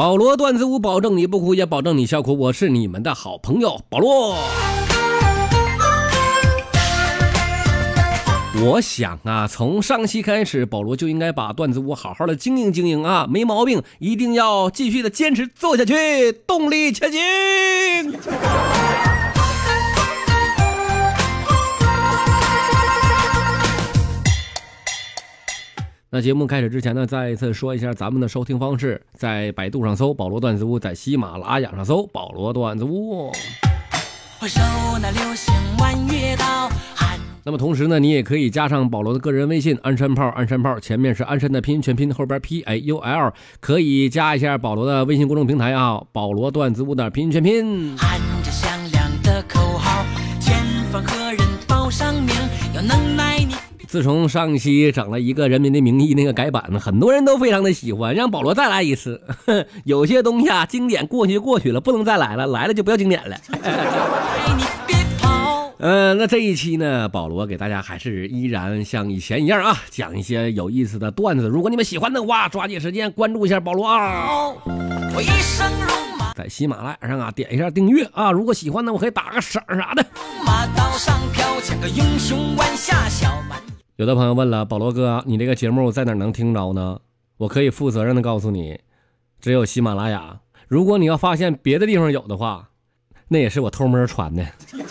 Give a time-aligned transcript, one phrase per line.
[0.00, 2.34] 保罗段子屋，保证你不哭，也保证你笑哭。
[2.34, 4.34] 我是你们的好朋友保罗。
[8.62, 17.20] 我想啊，从上期开始，保罗就应该把段子屋好好的经营经营啊，没毛病，一定要继续的坚持做下去，动力前进。
[26.12, 33.30] 那节目开始之前呢，再一次说一下咱们的收听方式，在百度上搜“保罗段子屋”，在喜马拉雅上搜“保罗段子屋”。
[37.44, 47.96] 那么同时呢，你也可以加上保罗的个人微信“鞍山炮”，鞍山炮前面是鞍山的拼音全拼，后边 P A U L，可以加一下保罗的微信公众平台啊，保罗段子屋的拼音全拼。
[53.90, 59.20] 自从上期整了一个《人民的名义》那个改版，很多人都非常的喜欢，让保罗再来一次。
[59.82, 63.36] 有些东西啊，经典过去就过去了，不能再来了，来了就不要经典了。
[65.80, 71.48] 嗯， 那这一期呢，保罗给大家还是依然像以前一样啊，讲一些有意思的段子。
[71.48, 74.52] 如果你们喜欢的话，抓紧时间关注一下保罗啊。
[76.36, 78.30] 在喜马拉雅上啊，点一下订阅啊。
[78.30, 80.06] 如果喜欢呢，我可以打个赏啥的。
[84.00, 86.98] 有的朋友问了，保罗哥，你这个节目在哪能听着呢？
[87.36, 88.80] 我可以负责任的告诉你，
[89.42, 90.40] 只有喜马拉雅。
[90.68, 92.70] 如果你要发现别的地方有的话，
[93.28, 94.42] 那也是我偷摸传的。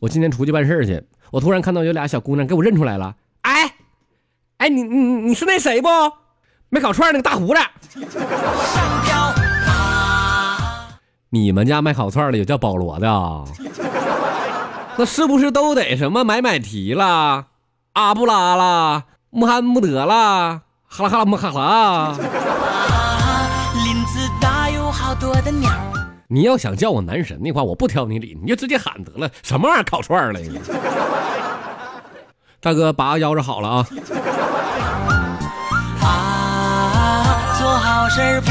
[0.00, 3.14] 我今天出去办事去，我突然看到有俩小姑娘给我认出来了。
[3.42, 3.74] 哎，
[4.56, 4.96] 哎，你你
[5.28, 5.88] 你是那谁不？
[6.70, 7.56] 没烤串那个大胡子。
[11.34, 13.42] 你们家卖烤串的有叫保罗的啊？
[14.98, 17.46] 那是不是都得什么买买提啦、
[17.94, 22.12] 阿布拉啦、穆罕默德啦、哈拉哈拉穆哈拉？
[23.82, 25.70] 林子大有好多的鸟。
[26.28, 29.30] 你要想叫我男神的话，我不挑你理，你就直接喊得了。
[29.42, 30.50] 什么玩意儿烤串嘞？
[32.60, 33.86] 大哥，拔个腰子好了啊。
[36.02, 38.50] 啊，做好事不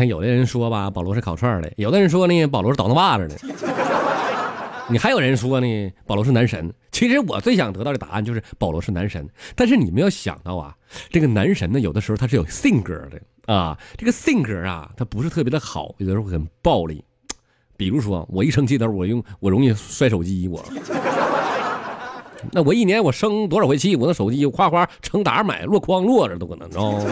[0.00, 3.36] 看，有的人说吧，保罗是烤串的；有的人说呢，保罗是倒腾把子的。
[4.88, 6.72] 你还有人说呢，保罗是男神。
[6.90, 9.28] 其实我最想得到的答案就是保罗是男神。
[9.54, 10.74] 但是你们要想到啊，
[11.10, 13.78] 这个男神呢，有的时候他是有性格的啊。
[13.98, 17.04] 这个性格啊，他不是特别的好，有的时候很暴力。
[17.76, 20.64] 比如说，我一生气的时候，我用我容易摔手机，我。
[22.52, 27.04] 那我一年我生多少回气，我那手机我夸夸成沓买，落筐落着都可能知道吗。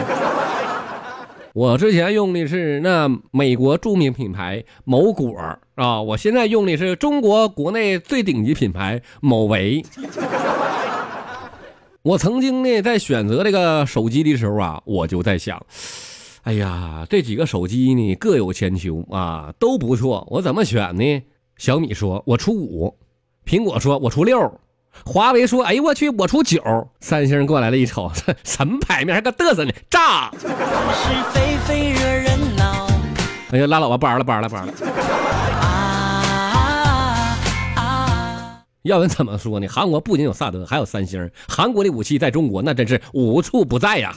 [1.53, 5.35] 我之前用的是那美国著名品牌某果
[5.75, 9.83] 啊，我现在用的是中国国内最顶级品牌某维。
[12.03, 15.61] 我曾经呢在选择这个手机的时候啊，我就在想，
[16.43, 21.21] 哎呀，这几个手机呢各有千秋啊，都不错，我怎么选呢？
[21.57, 22.95] 小米说我出五，
[23.45, 24.59] 苹果说我出六。
[25.05, 26.61] 华为说：“哎呦我去，我出九。”
[27.01, 28.11] 三星过来了一瞅，
[28.43, 29.71] 什么牌面，还搁嘚瑟呢？
[29.89, 30.31] 炸！
[33.51, 34.73] 哎呀，拉倒吧，不玩了，不玩了，不玩了。
[38.83, 39.67] 要问怎么说呢？
[39.67, 41.29] 韩国不仅有萨德，还有三星。
[41.47, 44.13] 韩国的武器在中国那真是无处不在呀。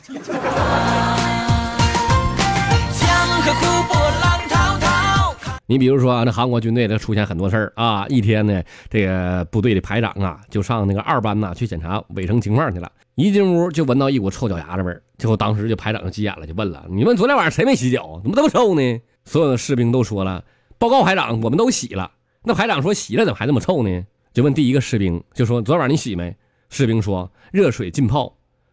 [5.72, 8.06] 你比如说啊，那韩国军队它出现很多事儿啊。
[8.10, 12.92] 一天呢，这个部队的排长啊，就上那个二班呐去检查卫生情况去了。
[13.14, 18.20] 一进屋就闻到一股臭脚丫子味儿，最后当时就排长就急眼了，就问了：“你们昨天晚上谁没洗脚？
[18.22, 20.44] 怎么这么臭呢？”所有的士兵都说了
[20.76, 22.10] ：“报告排长，我们都洗了。”
[22.44, 24.04] 那排长说：“洗了怎么还这么臭呢？”
[24.34, 26.36] 就问第一个士兵，就说：“昨天晚上你洗没？”
[26.68, 28.30] 士兵说：“热水浸泡。”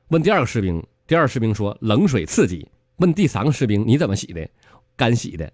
[0.09, 2.67] 问第二个士兵，第二士兵说：“冷水刺激。”
[2.99, 4.45] 问第三个士兵：“你怎么洗的？”
[4.95, 5.49] 干洗的。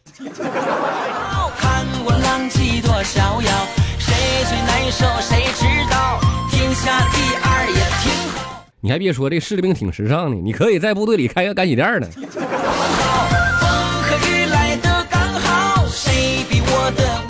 [3.05, 3.51] 逍遥，
[3.99, 4.13] 谁
[4.45, 6.19] 最难受谁知道？
[6.49, 12.07] 天下第二也挺好你还别说，这士兵挺时尚的，你可以在部队里开个干洗店呢。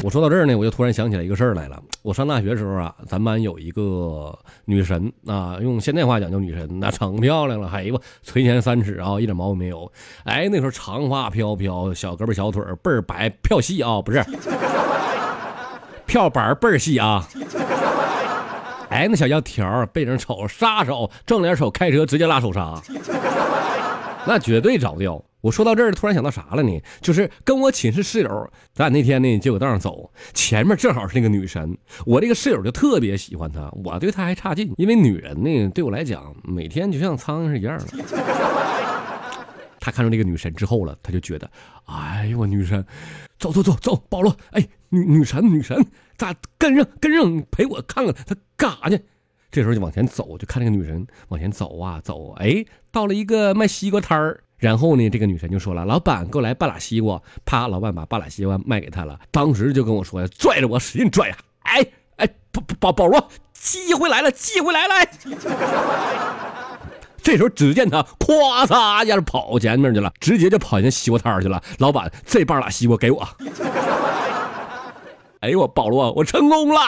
[0.03, 1.81] 我说到这儿呢，我就突然想起来一个事儿来了。
[2.03, 9.91] 我上大学时候啊，咱班有一个女神啊，用现代话讲叫女神，那成漂亮了，哎呦，垂涎三尺啊，一点毛病没有。
[10.25, 14.23] 哎，那时候长发飘飘，小胳膊小腿倍儿白，漂细啊，不是，
[16.05, 17.27] 票板倍儿细啊。
[18.89, 22.81] 哎，那小腰条背着瞅杀手，正脸瞅开车直接拉手刹。
[24.27, 25.23] 那绝对着掉。
[25.41, 26.81] 我说到这儿，突然想到啥了呢？
[27.01, 37.85] 就是跟我寝室室友，咱俩那天呢，结果道上走，前面正好是那个女神，我这个室友就特别喜欢她，我对她还差劲，因为女人呢，对我来讲，每天就像苍蝇是一样的。
[39.79, 41.47] 他看到那个女神之后了，他就觉得，
[41.85, 42.83] 哎呦我女神，
[43.37, 45.85] 走走走走，保罗，哎女女神女神，
[46.17, 48.99] 咋跟上跟上陪我看看她干啥去？
[49.51, 54.41] 这时候就往前走，就看那个女神往前走啊走，哎，到了一个卖西瓜摊儿。
[54.57, 59.19] 然后呢，这个女神就说了：“老板，给我来半拉西瓜。”啪，老板把半拉西瓜卖给他了。
[59.31, 61.85] 当时就跟我说呀：“拽着我使劲拽呀！”哎
[62.15, 64.93] 哎，保保保罗，机会来了，机会来了！
[67.21, 71.61] 这时候只见他咵嚓一下跑前面去了，直接就跑进西瓜摊去了。
[71.79, 73.27] 老板，这半拉西瓜给我。
[75.45, 76.79] 哎呦我保罗，我成功了，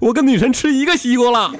[0.00, 1.52] 我跟女神吃一个西瓜了。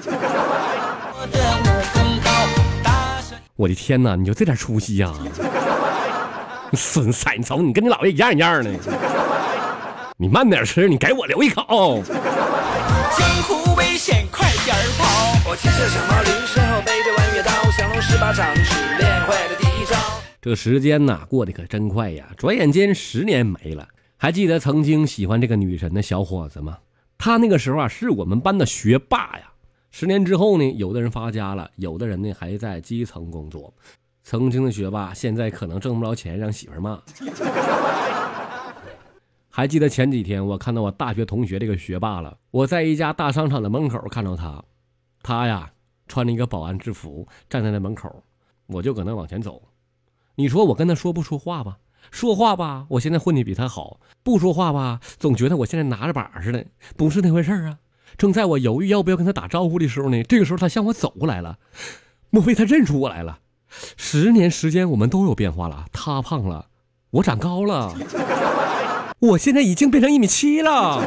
[3.56, 5.12] 我的天哪，你就这点出息呀！
[6.72, 8.70] 孙子，你瞅你跟你姥爷一样一样的。
[10.16, 12.02] 你慢点吃，你给我留一口。
[12.06, 15.04] 江湖危险，快点跑！
[15.50, 19.94] 我骑着小毛驴，身后背着弯月刀，降龙十八掌只练会了第一招。
[20.40, 22.24] 这时间呐，过得可真快呀！
[22.38, 23.86] 转眼间十年没了。
[24.16, 26.78] 还记得曾经喜欢这个女神的小伙子吗？
[27.18, 29.52] 他那个时候啊，是我们班的学霸呀。
[29.90, 33.72] 十年之后呢，有的人发家了，有的人呢还在基层工作。
[34.22, 37.00] 曾经的学霸，现在可能挣不着钱，让媳妇骂。
[39.48, 44.62] 还记得前几天我看到我大学同学这个学霸了，我在一家大商场的门口看到他，
[45.22, 45.70] 他呀
[46.06, 48.22] 穿着一个保安制服站在那门口，
[48.66, 49.62] 我就搁那往前走。
[50.34, 51.78] 你说我跟他说不说话吧？
[52.10, 56.64] 说话吧，我现在混的比他好；不说话吧，总觉得我现在拿着把似的，
[56.96, 57.78] 不是那回事啊。
[58.16, 61.58] 正在我犹豫要不要跟他打招呼的时候呢，这个时候他向我走过来了，
[62.30, 63.40] 莫非他认出我来了？
[63.96, 66.68] 十年时间，我们都有变化了，他胖了，
[67.10, 67.94] 我长高了，
[69.18, 71.02] 我现在已经变成一米七了。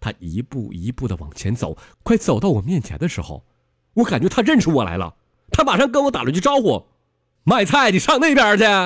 [0.00, 3.44] 他一步一步的往前走，快走到我面前的时候，
[3.94, 5.14] 我感觉他认出我来了，
[5.52, 6.84] 他马上跟我打了句招呼
[7.44, 8.78] ：“卖菜你上那边去。”打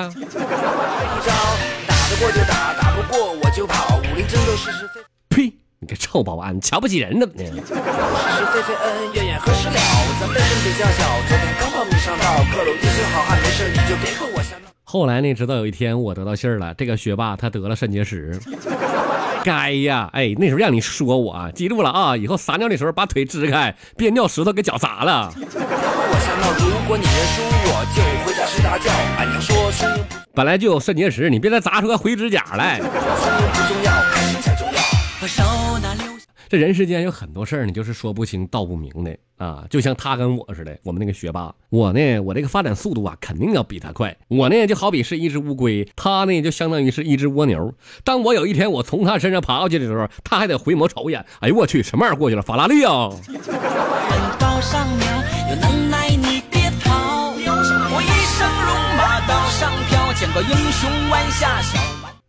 [2.09, 3.97] 得过就打，打不过我就跑。
[3.97, 5.01] 武林争斗是是非。
[5.29, 5.53] 呸！
[5.79, 7.43] 你个臭保安，瞧不起人怎么的？
[7.45, 9.73] 是是非非，恩恩怨怨何时了？
[10.79, 11.05] 咱小，
[11.59, 11.69] 刚
[11.99, 12.25] 上道，
[13.13, 14.41] 好汉，没事你就别和我。
[14.83, 18.39] 后来呢，直到有一天我得到信儿了，这个学霸他得了肾结石。
[19.43, 25.33] 该呀，哎，那时候让你说我，记住了啊，以后撒尿的时候把腿支开，别尿石头给脚砸了。
[26.27, 28.91] 我瞎闹，如果你认输，我就回家睡大觉。
[29.17, 29.55] 俺娘说，
[30.33, 32.79] 本来就有肾结石，你别再砸出个灰指甲来。
[32.79, 32.83] 不
[33.67, 34.73] 重要，开心才重要。
[36.49, 44.15] 这人世间有很多事儿呢，就是说不清道不明的啊，就像他跟我似的，我们那个学霸，我呢，我这个发展速度啊，肯定要比他快。
[44.27, 47.73] 我呢，就好比是一只乌龟，他呢，就相当于是一只蜗牛。
[48.03, 51.25] 当我有一天我从他身上爬过去的时候，他还得回眸瞅一眼。
[51.39, 52.41] 哎呦我去，什么玩意儿过去了？
[52.41, 53.09] 法拉利啊！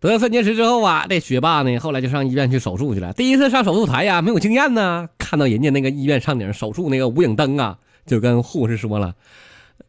[0.01, 3.15] 得了肾结石之后啊，这学霸呢，后来就上医院去手术去了。
[3.15, 5.09] 第一次上手术台呀，没有经验呢。
[5.17, 9.15] 看到人家那个医院上顶手术那个无影灯啊，就跟护士说了：“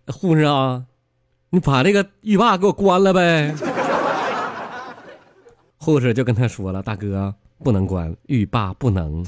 [0.08, 0.84] 护士啊，
[1.50, 3.54] 你把这个浴霸给我关了呗。”
[5.78, 9.26] 护士就跟他说了：“大哥，不能关浴霸，不能。”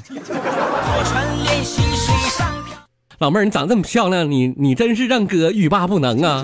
[3.20, 6.44] 老妹儿，你长这么漂亮，你你真是让哥欲罢不能啊！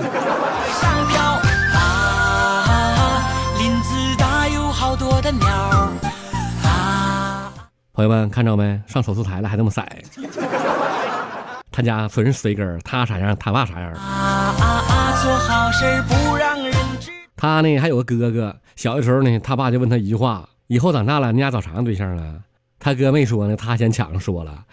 [7.98, 8.80] 朋友们看着没？
[8.86, 9.82] 上手术台了还那么色。
[11.74, 13.92] 他家纯是随根他啥样他爸啥样。
[17.36, 22.36] 他呢还有个哥哥，小的时候呢，他爸就问他一句话：以后长大了，你俩找啥样对象啊？
[22.78, 24.64] 他哥没说呢，他先抢着说了：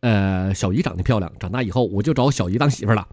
[0.00, 3.08] 呃，小姨长得漂亮，长大以后我就找小姨当媳妇了。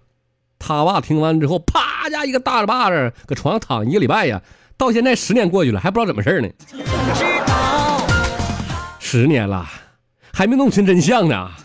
[0.60, 4.42] 他爸听完之后，啪家一个大嘴巴子，搁床上躺一个礼拜呀。
[4.76, 6.50] 到现在十年过去了，还不知道怎么事呢。
[9.14, 9.68] 十年了，
[10.32, 11.52] 还没弄清真相呢。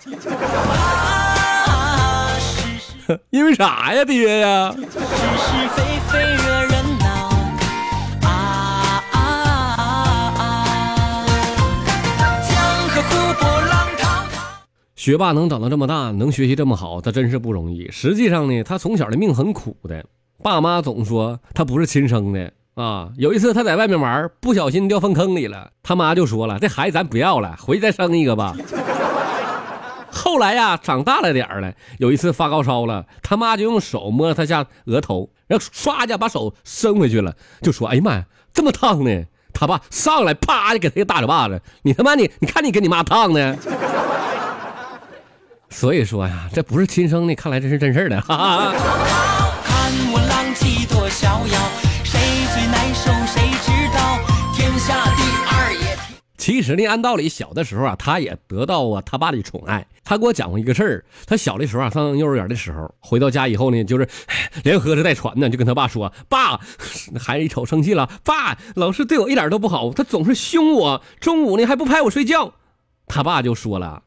[3.31, 4.75] 因为啥呀，爹呀？
[14.97, 17.89] 学霸能长到这么大，能学习这么好，他真是不容易。
[17.93, 20.05] 实际上呢，他从小的命很苦的，
[20.43, 22.53] 爸妈总说他不是亲生的。
[22.77, 28.55] 啊，有一次他在外面玩，不小心掉粪坑里了，他妈就说了：“这孩子咱不要了，回去再生一个吧。”
[30.13, 39.25] 后来呀，长大了点儿了，有一次发高烧了，他妈就用手摸他下额头，然后唰一下把手伸回去了，就说：“哎呀妈呀，这么烫呢！”
[39.59, 43.57] 他爸上来啪就给他一个大嘴巴子，你他妈你你看你给你妈烫的。
[45.71, 48.21] 所以说呀，这不是亲生的，看来这是真事儿的。
[48.21, 48.73] 哈哈
[49.65, 51.59] 看我浪迹多逍遥，
[56.47, 59.85] 其实呢，按道理小的时候啊，他也得到啊他爸的宠爱。
[60.05, 64.09] 他给我讲过一个事儿，他小的时候啊，上幼儿园的时候，回到家以后呢，就是
[64.63, 66.61] 连喝着带喘的，就跟他爸说：“爸，
[67.19, 72.53] 孩子一瞅生气了，爸，老师对我一点都不好，他总是凶我，中午呢还不拍我睡觉。”
[73.09, 74.05] 他爸就说了。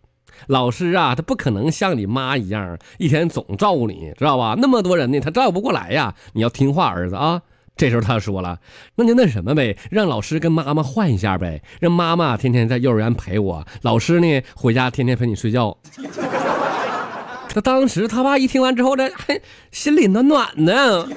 [0.47, 4.55] 老师啊，他不可能像你妈一样，一天总照顾你，知道吧？
[4.57, 6.15] 那么多人呢，他照顾不过来呀。
[6.31, 7.41] 你要听话，儿子啊。
[7.79, 8.59] 这时候他说了，
[8.95, 15.77] 那就那什么呗，让老师跟妈妈换一下呗，让妈妈天天在幼儿园陪我，老师呢回家天天陪你睡觉。
[17.47, 19.39] 他当时他爸一听完之后呢，还
[19.71, 21.07] 心里暖暖的。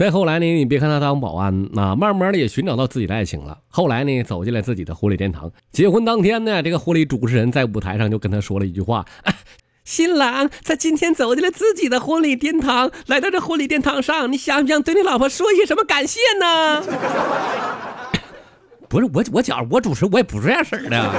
[0.00, 3.58] 再后来呢，你别看他当保安啊，慢慢的也寻找到自己的爱情了。
[3.68, 5.52] 后来呢，走进了自己的婚礼殿堂。
[5.72, 9.04] 结婚当天呢，这个婚礼主持人在舞台上就跟他说了一句话
[9.84, 16.82] ：“新郎在今天走进了自己的婚礼殿堂，来到这婚礼殿堂上，你想不想对你老婆说一些什么感谢呢？”
[18.88, 21.12] 不是我，我觉着我主持，我也不是这样式的。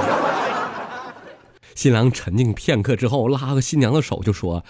[1.74, 4.62] 新郎沉静片刻之后，拉个新娘的手就说：“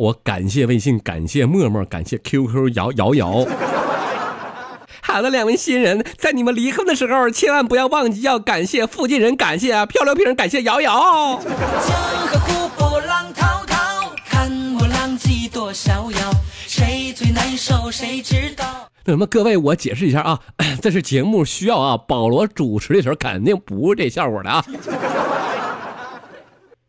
[0.00, 3.44] 我感谢微信，感谢陌陌，感谢 QQ 摇摇摇。
[5.02, 11.38] 好的，两位新人，在你们离婚的时候，千万不要忘记要感谢附近人，感谢漂流瓶，感谢摇摇。
[11.42, 16.30] 江河浪滔滔，看我浪迹多逍遥，
[16.66, 18.64] 谁最难受谁知道？
[19.04, 20.40] 那什么，各位，我解释一下啊，
[20.80, 24.64] 这是节目需要啊，保罗主持的时候肯定不是这效果的啊。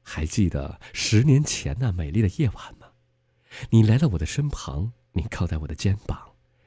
[0.01, 2.80] 还记得十年前那美丽的夜晚吗？
[3.70, 6.17] 你来到我的身旁，你靠在我的肩膀，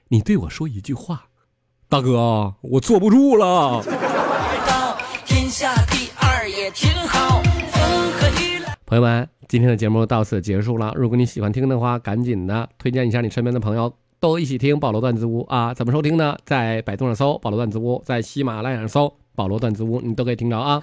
[0.09, 1.25] 你对我说一句话
[1.89, 3.83] ：“大哥，我坐不住了。”
[8.87, 10.93] 朋友们，今天的节目到此结束了。
[10.95, 15.73] 如果你喜欢听的话，赶紧的推荐一下你身边的朋友，都一起听保罗段子屋啊！
[15.73, 16.37] 怎么收听呢？
[16.45, 20.83] 在百度上搜“保罗段子屋”，在喜马拉雅上搜“保罗段子屋”，你都可以听着啊。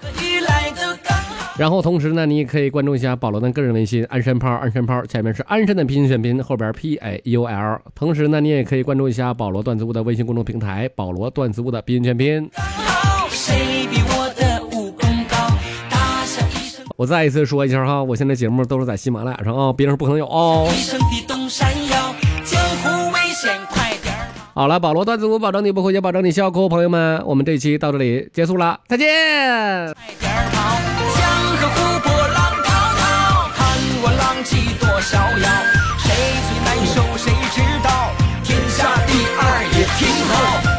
[1.58, 7.80] 然后同时呢，你也可以关注一下保罗的个人微信“鞍山炮”，鞍山炮前面是鞍山的拼音全拼，后边 P A U L。
[7.94, 12.50] 同时呢，你也可以关注一下保罗段子屋的微信公众平台“保罗段子屋”的拼音全拼。
[16.96, 20.66] 我再一次说一下哈，我现在节目都是在喜马拉雅上啊，别人不可能有哦。
[24.54, 26.68] 好了，保罗段子屋，保证你不回家，保证你笑哭。
[26.68, 29.06] 朋友们，我们这期到这里结束了，再见。
[30.18, 30.91] 江河湖泊。
[35.02, 35.48] 逍遥
[35.98, 36.14] 谁
[36.48, 38.12] 最难受谁知道
[38.44, 40.71] 天下第二也挺好。